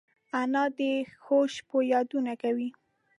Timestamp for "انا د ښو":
0.41-1.37